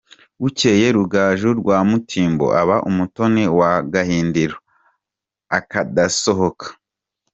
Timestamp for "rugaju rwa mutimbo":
0.95-2.45